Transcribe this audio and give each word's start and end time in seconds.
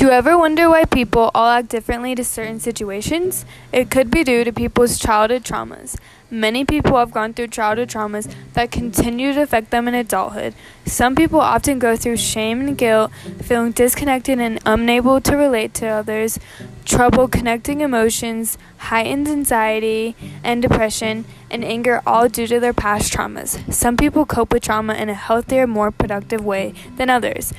Do 0.00 0.06
you 0.06 0.12
ever 0.12 0.38
wonder 0.38 0.70
why 0.70 0.86
people 0.86 1.30
all 1.34 1.50
act 1.50 1.68
differently 1.68 2.14
to 2.14 2.24
certain 2.24 2.58
situations? 2.58 3.44
It 3.70 3.90
could 3.90 4.10
be 4.10 4.24
due 4.24 4.44
to 4.44 4.50
people's 4.50 4.98
childhood 4.98 5.44
traumas. 5.44 5.94
Many 6.30 6.64
people 6.64 6.96
have 6.96 7.10
gone 7.10 7.34
through 7.34 7.48
childhood 7.48 7.90
traumas 7.90 8.34
that 8.54 8.70
continue 8.70 9.34
to 9.34 9.42
affect 9.42 9.70
them 9.70 9.86
in 9.88 9.94
adulthood. 9.94 10.54
Some 10.86 11.14
people 11.14 11.38
often 11.38 11.78
go 11.78 11.96
through 11.96 12.16
shame 12.16 12.60
and 12.60 12.78
guilt, 12.78 13.12
feeling 13.42 13.72
disconnected 13.72 14.38
and 14.40 14.58
unable 14.64 15.20
to 15.20 15.36
relate 15.36 15.74
to 15.74 15.86
others, 15.88 16.38
trouble 16.86 17.28
connecting 17.28 17.82
emotions, 17.82 18.56
heightened 18.78 19.28
anxiety 19.28 20.16
and 20.42 20.62
depression, 20.62 21.26
and 21.50 21.62
anger, 21.62 22.00
all 22.06 22.26
due 22.26 22.46
to 22.46 22.58
their 22.58 22.72
past 22.72 23.12
traumas. 23.12 23.70
Some 23.70 23.98
people 23.98 24.24
cope 24.24 24.54
with 24.54 24.62
trauma 24.62 24.94
in 24.94 25.10
a 25.10 25.14
healthier, 25.14 25.66
more 25.66 25.90
productive 25.90 26.42
way 26.42 26.72
than 26.96 27.10
others. 27.10 27.52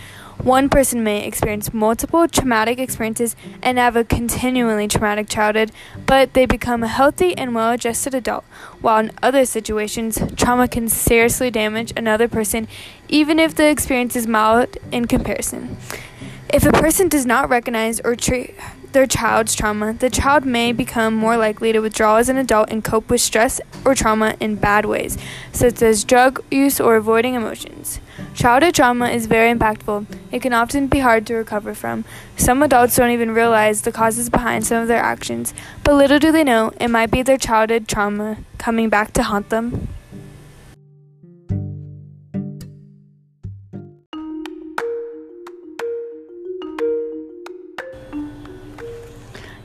One 0.43 0.69
person 0.69 1.03
may 1.03 1.23
experience 1.23 1.71
multiple 1.71 2.27
traumatic 2.27 2.79
experiences 2.79 3.35
and 3.61 3.77
have 3.77 3.95
a 3.95 4.03
continually 4.03 4.87
traumatic 4.87 5.29
childhood, 5.29 5.71
but 6.07 6.33
they 6.33 6.47
become 6.47 6.81
a 6.81 6.87
healthy 6.87 7.37
and 7.37 7.53
well 7.53 7.73
adjusted 7.73 8.15
adult, 8.15 8.43
while 8.81 8.97
in 8.97 9.11
other 9.21 9.45
situations, 9.45 10.17
trauma 10.35 10.67
can 10.67 10.89
seriously 10.89 11.51
damage 11.51 11.93
another 11.95 12.27
person, 12.27 12.67
even 13.07 13.37
if 13.37 13.53
the 13.53 13.69
experience 13.69 14.15
is 14.15 14.25
mild 14.25 14.77
in 14.91 15.05
comparison. 15.05 15.77
If 16.51 16.65
a 16.65 16.71
person 16.71 17.07
does 17.07 17.27
not 17.27 17.47
recognize 17.47 17.99
or 17.99 18.15
treat 18.15 18.55
their 18.93 19.07
child's 19.07 19.55
trauma, 19.55 19.93
the 19.93 20.09
child 20.09 20.45
may 20.45 20.71
become 20.71 21.13
more 21.15 21.37
likely 21.37 21.71
to 21.71 21.79
withdraw 21.79 22.17
as 22.17 22.29
an 22.29 22.37
adult 22.37 22.69
and 22.69 22.83
cope 22.83 23.09
with 23.09 23.21
stress 23.21 23.61
or 23.85 23.95
trauma 23.95 24.35
in 24.39 24.55
bad 24.55 24.85
ways, 24.85 25.17
such 25.51 25.81
as 25.81 26.03
drug 26.03 26.43
use 26.51 26.79
or 26.79 26.95
avoiding 26.95 27.35
emotions. 27.35 27.99
Childhood 28.33 28.75
trauma 28.75 29.09
is 29.09 29.25
very 29.25 29.53
impactful. 29.53 30.05
It 30.31 30.41
can 30.41 30.53
often 30.53 30.87
be 30.87 30.99
hard 30.99 31.25
to 31.27 31.35
recover 31.35 31.73
from. 31.73 32.05
Some 32.37 32.63
adults 32.63 32.95
don't 32.95 33.11
even 33.11 33.31
realize 33.31 33.81
the 33.81 33.91
causes 33.91 34.29
behind 34.29 34.65
some 34.65 34.81
of 34.81 34.87
their 34.87 35.01
actions, 35.01 35.53
but 35.83 35.95
little 35.95 36.19
do 36.19 36.31
they 36.31 36.43
know 36.43 36.71
it 36.79 36.89
might 36.89 37.11
be 37.11 37.21
their 37.21 37.37
childhood 37.37 37.87
trauma 37.87 38.37
coming 38.57 38.89
back 38.89 39.13
to 39.13 39.23
haunt 39.23 39.49
them. 39.49 39.87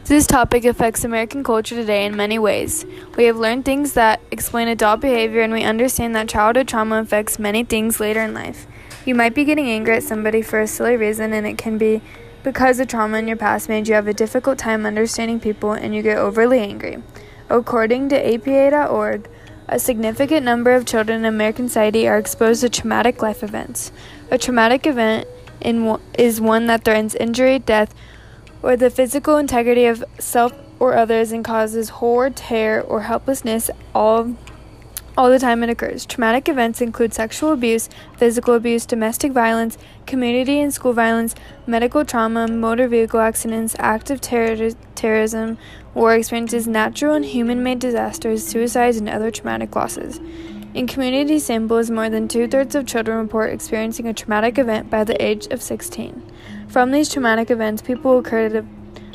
This 0.07 0.29
topic 0.29 0.65
affects 0.65 1.03
American 1.03 1.43
culture 1.43 1.75
today 1.75 2.07
in 2.07 2.17
many 2.17 2.39
ways. 2.39 2.87
We 3.17 3.25
have 3.25 3.39
learned 3.39 3.65
things 3.65 3.95
that 3.95 4.21
explain 4.31 4.69
adult 4.69 5.01
behavior, 5.01 5.41
and 5.43 5.53
we 5.53 5.65
understand 5.65 6.15
that 6.15 6.29
childhood 6.29 6.69
trauma 6.69 7.01
affects 7.01 7.41
many 7.41 7.65
things 7.65 7.99
later 7.99 8.21
in 8.21 8.33
life. 8.33 8.69
You 9.05 9.17
might 9.17 9.35
be 9.35 9.43
getting 9.43 9.69
angry 9.69 9.97
at 9.97 10.05
somebody 10.05 10.43
for 10.43 10.61
a 10.61 10.69
silly 10.69 10.97
reason, 10.97 11.33
and 11.33 11.45
it 11.45 11.59
can 11.59 11.77
be 11.77 12.03
because 12.45 12.79
the 12.79 12.87
trauma 12.87 13.19
in 13.19 13.27
your 13.27 13.37
past 13.37 13.69
made 13.69 13.89
you 13.89 13.95
have 13.95 14.07
a 14.07 14.15
difficult 14.15 14.59
time 14.59 14.87
understanding 14.87 15.41
people 15.41 15.73
and 15.73 15.93
you 15.93 16.03
get 16.03 16.19
overly 16.19 16.61
angry. 16.61 17.03
According 17.51 18.09
to 18.11 18.35
APA.org, 18.35 19.29
a 19.67 19.81
significant 19.81 20.45
number 20.45 20.71
of 20.71 20.87
children 20.87 21.19
in 21.19 21.25
American 21.25 21.67
society 21.67 22.07
are 22.07 22.17
exposed 22.17 22.61
to 22.61 22.69
traumatic 22.69 23.23
life 23.23 23.43
events. 23.43 23.91
A 24.31 24.39
traumatic 24.39 24.87
event 24.87 25.27
in, 25.61 25.99
is 26.17 26.41
one 26.41 26.69
that 26.69 26.85
threatens 26.85 27.17
injury, 27.17 27.59
death, 27.59 27.93
or 28.67 28.77
the 28.77 28.91
physical 28.91 29.37
integrity 29.37 29.87
of 29.87 30.05
self 30.19 30.53
or 30.81 30.97
others 30.97 31.31
and 31.31 31.45
causes 31.45 31.89
horror, 31.89 32.31
terror, 32.31 32.81
or 32.83 33.03
helplessness 33.03 33.71
all 33.95 34.37
all 35.17 35.31
the 35.31 35.39
time 35.39 35.63
it 35.63 35.71
occurs. 35.71 36.05
Traumatic 36.05 36.47
events 36.47 36.83
include 36.83 37.15
sexual 37.15 37.53
abuse, 37.53 37.89
physical 38.19 38.55
abuse, 38.55 38.85
domestic 38.85 39.33
violence, 39.33 39.79
community 40.05 40.61
and 40.61 40.75
school 40.75 40.93
violence, 40.93 41.35
medical 41.67 42.05
trauma, 42.05 42.47
motor 42.49 42.87
vehicle 42.87 43.21
accidents, 43.21 43.75
active 43.79 44.21
terror- 44.21 44.73
terrorism, 44.95 45.57
war 45.95 46.15
experiences, 46.15 46.67
natural 46.67 47.15
and 47.15 47.25
human 47.25 47.63
made 47.63 47.79
disasters, 47.79 48.47
suicides, 48.47 48.99
and 48.99 49.09
other 49.09 49.31
traumatic 49.31 49.75
losses. 49.75 50.21
In 50.77 50.87
community 50.87 51.39
samples, 51.39 51.91
more 51.91 52.11
than 52.11 52.29
two 52.29 52.47
thirds 52.47 52.75
of 52.75 52.85
children 52.85 53.17
report 53.17 53.51
experiencing 53.51 54.07
a 54.09 54.13
traumatic 54.13 54.59
event 54.59 54.91
by 54.91 55.05
the 55.05 55.17
age 55.25 55.47
of 55.47 55.63
16. 55.63 56.23
From 56.69 56.91
these 56.91 57.11
traumatic 57.11 57.51
events, 57.51 57.81
people 57.81 58.19
occur 58.19 58.51
to 58.51 58.67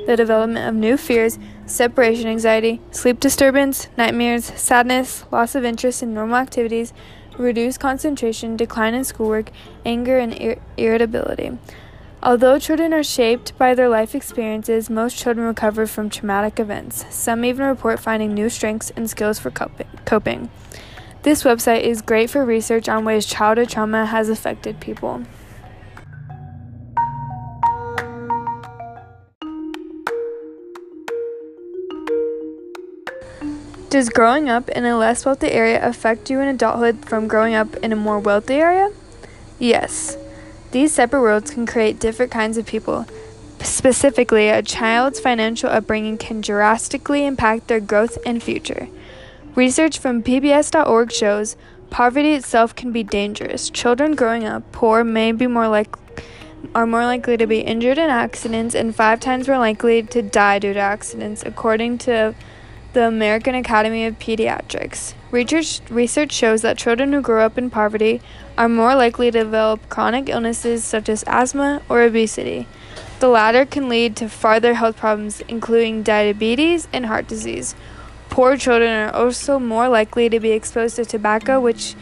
the 0.08 0.18
development 0.18 0.68
of 0.68 0.74
new 0.74 0.98
fears, 0.98 1.38
separation 1.68 2.28
anxiety, 2.28 2.82
sleep 2.90 3.20
disturbance, 3.20 3.90
nightmares, 3.96 4.46
sadness, 4.46 5.24
loss 5.32 5.54
of 5.54 5.64
interest 5.64 6.02
in 6.02 6.16
normal 6.16 6.38
activities, 6.38 6.94
reduced 7.38 7.80
concentration, 7.80 8.58
decline 8.58 8.96
in 8.96 9.04
schoolwork, 9.04 9.52
anger, 9.86 10.18
and 10.18 10.34
ir- 10.42 10.60
irritability. 10.78 11.60
Although 12.24 12.58
children 12.58 12.92
are 12.92 13.04
shaped 13.04 13.56
by 13.60 13.76
their 13.76 13.88
life 13.88 14.16
experiences, 14.16 14.90
most 14.90 15.16
children 15.16 15.46
recover 15.46 15.86
from 15.86 16.10
traumatic 16.10 16.60
events. 16.60 17.06
Some 17.12 17.46
even 17.46 17.68
report 17.68 18.00
finding 18.00 18.34
new 18.34 18.50
strengths 18.50 18.90
and 18.96 19.08
skills 19.08 19.38
for 19.38 19.52
coping. 19.52 20.50
This 21.24 21.44
website 21.44 21.82
is 21.82 22.02
great 22.02 22.32
for 22.32 22.44
research 22.44 22.90
on 22.90 23.06
ways 23.06 23.28
childhood 23.28 23.70
trauma 23.70 24.08
has 24.08 24.28
affected 24.28 24.80
people. 24.80 25.24
Does 33.92 34.10
growing 34.10 34.50
up 34.50 34.70
in 34.70 34.86
a 34.86 34.98
less 34.98 35.24
wealthy 35.24 35.52
area 35.52 35.86
affect 35.86 36.32
you 36.32 36.40
in 36.40 36.48
adulthood 36.48 37.06
from 37.06 37.28
growing 37.28 37.54
up 37.54 37.76
in 37.78 37.92
a 37.92 37.96
more 37.96 38.20
wealthy 38.20 38.56
area? 38.56 38.90
Yes. 39.60 40.18
These 40.72 40.94
separate 40.94 41.22
worlds 41.22 41.52
can 41.52 41.68
create 41.68 42.00
different 42.00 42.32
kinds 42.32 42.58
of 42.58 42.66
people. 42.66 43.06
Specifically, 43.60 44.50
a 44.50 44.64
child's 44.64 45.20
financial 45.20 45.70
upbringing 45.70 46.18
can 46.18 46.42
drastically 46.42 47.28
impact 47.28 47.68
their 47.68 47.80
growth 47.80 48.18
and 48.26 48.42
future. 48.42 48.88
Research 49.56 50.00
from 50.00 50.24
PBS.org 50.24 51.12
shows 51.12 51.58
poverty 51.90 52.32
itself 52.36 52.74
can 52.74 52.94
be 52.94 53.04
dangerous. 53.04 53.70
Children 53.70 54.16
growing 54.16 54.46
up 54.46 54.72
poor 54.72 55.04
may 55.04 55.34
be 55.34 55.46
more 55.46 55.68
like 55.68 55.94
are 56.74 56.88
more 56.88 57.04
likely 57.04 57.36
to 57.36 57.46
be 57.46 57.60
injured 57.60 57.98
in 57.98 58.10
accidents 58.10 58.74
and 58.74 58.96
five 58.96 59.20
times 59.20 59.50
more 59.50 59.58
likely 59.58 60.04
to 60.04 60.22
die 60.22 60.58
due 60.58 60.74
to 60.74 60.80
accidents, 60.80 61.44
according 61.46 61.98
to 61.98 62.34
the 62.94 63.06
American 63.06 63.54
Academy 63.56 64.06
of 64.06 64.18
Pediatrics. 64.20 65.16
Research, 65.32 65.82
research 65.90 66.32
shows 66.32 66.62
that 66.62 66.78
children 66.78 67.12
who 67.12 67.20
grow 67.20 67.46
up 67.46 67.58
in 67.58 67.70
poverty 67.70 68.22
are 68.58 68.70
more 68.70 68.96
likely 68.96 69.32
to 69.32 69.40
develop 69.40 69.90
chronic 69.90 70.30
illnesses 70.30 70.86
such 70.86 71.10
as 71.10 71.26
asthma 71.28 71.82
or 71.90 72.02
obesity. 72.04 72.68
The 73.20 73.28
latter 73.28 73.66
can 73.66 73.90
lead 73.90 74.16
to 74.18 74.30
farther 74.30 74.76
health 74.76 74.96
problems, 74.96 75.42
including 75.42 76.04
diabetes 76.04 76.88
and 76.94 77.08
heart 77.08 77.28
disease. 77.28 77.76
Poor 78.32 78.56
children 78.56 78.90
are 78.90 79.14
also 79.14 79.60
more 79.60 79.90
likely 79.90 80.30
to 80.30 80.40
be 80.40 80.52
exposed 80.52 80.96
to 80.96 81.04
tobacco, 81.04 81.60
which 81.60 81.96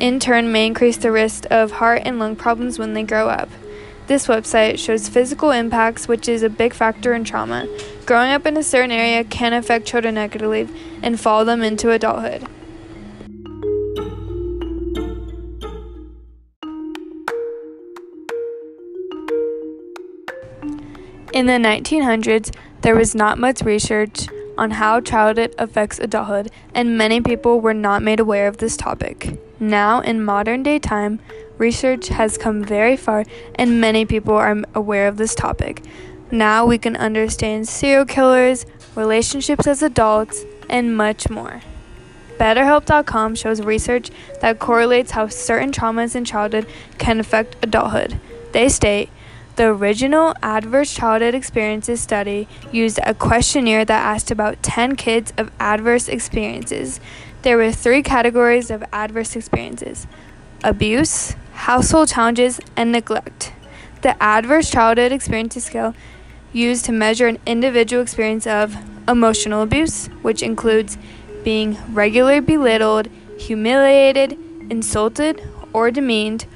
in 0.00 0.18
turn 0.18 0.50
may 0.50 0.66
increase 0.66 0.96
the 0.96 1.12
risk 1.12 1.46
of 1.48 1.70
heart 1.70 2.02
and 2.04 2.18
lung 2.18 2.34
problems 2.34 2.76
when 2.76 2.92
they 2.92 3.04
grow 3.04 3.28
up. 3.28 3.48
This 4.08 4.26
website 4.26 4.80
shows 4.80 5.08
physical 5.08 5.52
impacts, 5.52 6.08
which 6.08 6.28
is 6.28 6.42
a 6.42 6.50
big 6.50 6.74
factor 6.74 7.14
in 7.14 7.22
trauma. 7.22 7.68
Growing 8.04 8.32
up 8.32 8.46
in 8.46 8.56
a 8.56 8.64
certain 8.64 8.90
area 8.90 9.22
can 9.22 9.52
affect 9.52 9.86
children 9.86 10.16
negatively 10.16 10.68
and 11.02 11.20
follow 11.20 11.44
them 11.44 11.62
into 11.62 11.92
adulthood. 11.92 12.42
In 21.32 21.46
the 21.46 21.60
1900s, 21.60 22.52
there 22.82 22.96
was 22.96 23.14
not 23.14 23.38
much 23.38 23.62
research 23.62 24.26
on 24.58 24.72
how 24.72 25.00
childhood 25.00 25.54
affects 25.58 25.98
adulthood, 25.98 26.50
and 26.74 26.98
many 26.98 27.20
people 27.20 27.60
were 27.60 27.74
not 27.74 28.02
made 28.02 28.20
aware 28.20 28.48
of 28.48 28.58
this 28.58 28.76
topic. 28.76 29.38
Now, 29.58 30.00
in 30.00 30.24
modern 30.24 30.62
day 30.62 30.78
time, 30.78 31.20
research 31.58 32.08
has 32.08 32.38
come 32.38 32.62
very 32.62 32.96
far, 32.96 33.24
and 33.54 33.80
many 33.80 34.04
people 34.04 34.34
are 34.34 34.62
aware 34.74 35.08
of 35.08 35.16
this 35.16 35.34
topic. 35.34 35.82
Now 36.30 36.66
we 36.66 36.78
can 36.78 36.96
understand 36.96 37.68
serial 37.68 38.04
killers, 38.04 38.66
relationships 38.94 39.66
as 39.66 39.82
adults, 39.82 40.44
and 40.68 40.96
much 40.96 41.30
more. 41.30 41.62
BetterHelp.com 42.38 43.34
shows 43.34 43.62
research 43.62 44.10
that 44.40 44.58
correlates 44.58 45.12
how 45.12 45.28
certain 45.28 45.72
traumas 45.72 46.14
in 46.14 46.24
childhood 46.24 46.66
can 46.98 47.18
affect 47.20 47.56
adulthood. 47.62 48.20
They 48.52 48.68
state 48.68 49.08
the 49.56 49.64
original 49.64 50.34
Adverse 50.42 50.94
Childhood 50.94 51.34
Experiences 51.34 52.00
study 52.00 52.46
used 52.70 53.00
a 53.02 53.14
questionnaire 53.14 53.86
that 53.86 54.04
asked 54.04 54.30
about 54.30 54.62
10 54.62 54.96
kids 54.96 55.32
of 55.38 55.50
adverse 55.58 56.08
experiences. 56.08 57.00
There 57.40 57.56
were 57.56 57.72
three 57.72 58.02
categories 58.02 58.70
of 58.70 58.84
adverse 58.92 59.34
experiences 59.34 60.06
abuse, 60.62 61.36
household 61.52 62.08
challenges, 62.08 62.60
and 62.76 62.92
neglect. 62.92 63.52
The 64.02 64.20
Adverse 64.22 64.70
Childhood 64.70 65.12
Experiences 65.12 65.64
Scale 65.64 65.94
used 66.52 66.84
to 66.84 66.92
measure 66.92 67.26
an 67.26 67.38
individual 67.46 68.02
experience 68.02 68.46
of 68.46 68.76
emotional 69.08 69.62
abuse, 69.62 70.08
which 70.22 70.42
includes 70.42 70.98
being 71.44 71.78
regularly 71.92 72.40
belittled, 72.40 73.08
humiliated, 73.38 74.32
insulted, 74.70 75.42
or 75.72 75.90
demeaned, 75.90 76.46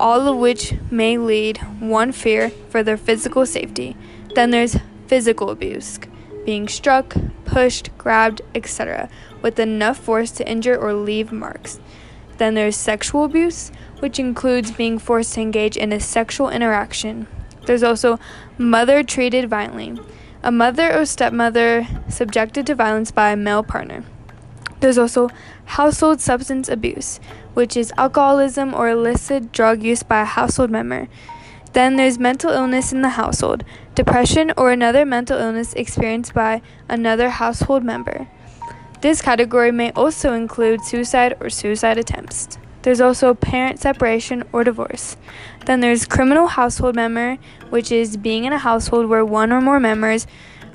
all 0.00 0.28
of 0.28 0.36
which 0.36 0.74
may 0.90 1.18
lead 1.18 1.58
one 1.80 2.12
fear 2.12 2.50
for 2.50 2.82
their 2.82 2.96
physical 2.96 3.44
safety. 3.46 3.96
Then 4.34 4.50
there's 4.50 4.76
physical 5.06 5.50
abuse, 5.50 5.98
being 6.44 6.68
struck, 6.68 7.14
pushed, 7.44 7.90
grabbed, 7.98 8.42
etc., 8.54 9.08
with 9.42 9.58
enough 9.58 9.98
force 9.98 10.30
to 10.32 10.48
injure 10.48 10.76
or 10.76 10.92
leave 10.92 11.32
marks. 11.32 11.80
Then 12.36 12.54
there's 12.54 12.76
sexual 12.76 13.24
abuse, 13.24 13.72
which 13.98 14.18
includes 14.18 14.70
being 14.70 14.98
forced 14.98 15.34
to 15.34 15.40
engage 15.40 15.76
in 15.76 15.92
a 15.92 16.00
sexual 16.00 16.50
interaction. 16.50 17.26
There's 17.66 17.82
also 17.82 18.18
mother 18.56 19.02
treated 19.02 19.50
violently, 19.50 20.00
a 20.42 20.52
mother 20.52 20.96
or 20.96 21.04
stepmother 21.04 21.86
subjected 22.08 22.66
to 22.66 22.74
violence 22.74 23.10
by 23.10 23.30
a 23.30 23.36
male 23.36 23.64
partner. 23.64 24.04
There's 24.80 24.98
also 24.98 25.28
household 25.64 26.20
substance 26.20 26.68
abuse, 26.68 27.20
which 27.54 27.76
is 27.76 27.92
alcoholism 27.96 28.74
or 28.74 28.88
illicit 28.90 29.52
drug 29.52 29.82
use 29.82 30.02
by 30.02 30.22
a 30.22 30.24
household 30.24 30.70
member. 30.70 31.08
Then 31.72 31.96
there's 31.96 32.18
mental 32.18 32.50
illness 32.50 32.92
in 32.92 33.02
the 33.02 33.10
household, 33.10 33.64
depression 33.94 34.52
or 34.56 34.70
another 34.70 35.04
mental 35.04 35.38
illness 35.38 35.74
experienced 35.74 36.32
by 36.32 36.62
another 36.88 37.30
household 37.30 37.84
member. 37.84 38.28
This 39.00 39.22
category 39.22 39.70
may 39.70 39.92
also 39.92 40.32
include 40.32 40.82
suicide 40.82 41.36
or 41.40 41.50
suicide 41.50 41.98
attempts. 41.98 42.58
There's 42.82 43.00
also 43.00 43.34
parent 43.34 43.80
separation 43.80 44.44
or 44.52 44.64
divorce. 44.64 45.16
Then 45.66 45.80
there's 45.80 46.06
criminal 46.06 46.46
household 46.46 46.94
member, 46.94 47.36
which 47.70 47.92
is 47.92 48.16
being 48.16 48.44
in 48.44 48.52
a 48.52 48.58
household 48.58 49.06
where 49.06 49.24
one 49.24 49.52
or 49.52 49.60
more 49.60 49.78
members 49.78 50.26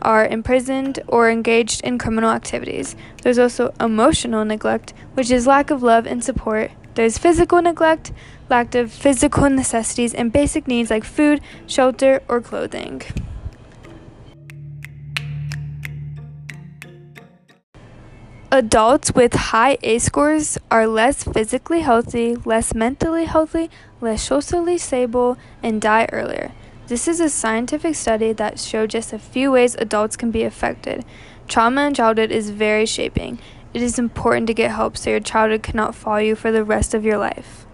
are 0.03 0.27
imprisoned 0.27 0.99
or 1.07 1.29
engaged 1.29 1.81
in 1.81 1.97
criminal 1.97 2.29
activities. 2.29 2.95
There's 3.23 3.39
also 3.39 3.73
emotional 3.79 4.45
neglect, 4.45 4.93
which 5.15 5.31
is 5.31 5.47
lack 5.47 5.71
of 5.71 5.81
love 5.81 6.05
and 6.05 6.23
support. 6.23 6.71
There's 6.95 7.17
physical 7.17 7.61
neglect, 7.61 8.11
lack 8.49 8.75
of 8.75 8.91
physical 8.91 9.49
necessities 9.49 10.13
and 10.13 10.31
basic 10.31 10.67
needs 10.67 10.91
like 10.91 11.03
food, 11.03 11.41
shelter, 11.65 12.21
or 12.27 12.41
clothing. 12.41 13.01
Adults 18.51 19.15
with 19.15 19.33
high 19.33 19.79
ACE 19.81 20.03
scores 20.03 20.59
are 20.69 20.85
less 20.85 21.23
physically 21.23 21.79
healthy, 21.79 22.35
less 22.45 22.75
mentally 22.75 23.25
healthy, 23.25 23.71
less 23.99 24.21
socially 24.21 24.77
stable, 24.77 25.37
and 25.63 25.81
die 25.81 26.07
earlier. 26.11 26.51
This 26.87 27.07
is 27.07 27.21
a 27.21 27.29
scientific 27.29 27.95
study 27.95 28.33
that 28.33 28.59
showed 28.59 28.89
just 28.89 29.13
a 29.13 29.19
few 29.19 29.51
ways 29.51 29.73
adults 29.75 30.17
can 30.17 30.31
be 30.31 30.43
affected. 30.43 31.05
Trauma 31.47 31.87
in 31.87 31.93
childhood 31.93 32.29
is 32.29 32.49
very 32.49 32.85
shaping. 32.85 33.39
It 33.73 33.81
is 33.81 33.97
important 33.97 34.47
to 34.47 34.53
get 34.53 34.71
help 34.71 34.97
so 34.97 35.09
your 35.09 35.21
childhood 35.21 35.63
cannot 35.63 35.95
follow 35.95 36.17
you 36.17 36.35
for 36.35 36.51
the 36.51 36.65
rest 36.65 36.93
of 36.93 37.05
your 37.05 37.17
life. 37.17 37.65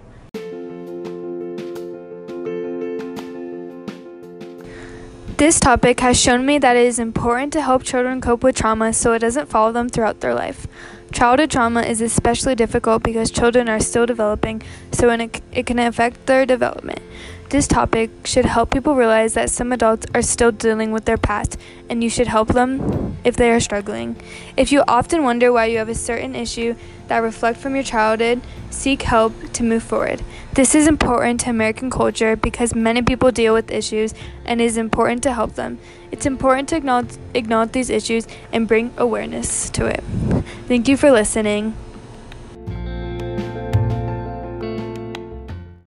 This 5.38 5.60
topic 5.60 6.02
has 6.02 6.20
shown 6.20 6.46
me 6.46 6.60
that 6.60 6.76
it 6.76 6.86
is 6.86 7.00
important 7.00 7.52
to 7.54 7.62
help 7.62 7.82
children 7.82 8.22
cope 8.22 8.44
with 8.44 8.58
trauma 8.58 8.94
so 8.94 9.14
it 9.14 9.20
doesn't 9.20 9.50
follow 9.50 9.72
them 9.72 9.90
throughout 9.90 10.20
their 10.20 10.36
life. 10.36 10.68
Childhood 11.12 11.50
trauma 11.50 11.82
is 11.82 12.02
especially 12.02 12.54
difficult 12.54 13.02
because 13.02 13.32
children 13.32 13.68
are 13.70 13.80
still 13.80 14.06
developing, 14.06 14.62
so 14.92 15.10
it, 15.10 15.66
can 15.66 15.80
affect 15.80 16.28
their 16.28 16.46
development. 16.46 17.02
This 17.50 17.68
topic 17.68 18.12
should 18.26 18.46
help 18.46 18.70
people 18.70 18.94
realize 18.94 19.34
that 19.34 19.50
some 19.50 19.72
adults 19.72 20.06
are 20.14 20.22
still 20.22 20.52
dealing 20.52 20.92
with 20.92 21.06
their 21.06 21.18
past 21.18 21.58
and 21.90 22.04
you 22.04 22.10
should 22.10 22.28
help 22.28 22.50
them 22.50 23.18
if 23.24 23.36
they 23.38 23.50
are 23.50 23.60
struggling. 23.60 24.18
If 24.56 24.72
you 24.72 24.84
often 24.88 25.24
wonder 25.24 25.52
why 25.52 25.66
you 25.66 25.80
have 25.80 25.90
a 25.90 25.96
certain 25.96 26.36
issue 26.36 26.76
that 27.08 27.18
reflect 27.18 27.58
from 27.58 27.74
your 27.74 27.84
childhood, 27.84 28.42
seek 28.70 29.02
help 29.02 29.34
to 29.54 29.64
move 29.64 29.82
forward. 29.82 30.22
This 30.54 30.76
is 30.76 30.86
important 30.86 31.40
to 31.40 31.50
American 31.50 31.90
culture 31.90 32.36
because 32.36 32.76
many 32.76 33.02
people 33.02 33.32
deal 33.32 33.56
with 33.56 33.72
issues 33.72 34.14
and 34.46 34.62
it 34.62 34.66
is 34.66 34.78
important 34.78 35.24
to 35.24 35.34
help 35.34 35.56
them. 35.56 35.80
It's 36.12 36.28
important 36.28 36.70
to 36.70 36.76
acknowledge, 36.76 37.18
acknowledge 37.34 37.72
these 37.72 37.90
issues 37.90 38.28
and 38.54 38.68
bring 38.68 38.94
awareness 38.96 39.72
to 39.72 39.88
it. 39.88 40.04
Thank 40.68 40.88
you 40.88 40.96
for 40.96 41.10
listening. 41.10 41.74